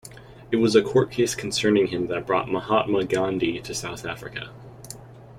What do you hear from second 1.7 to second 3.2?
him that brought Mahatma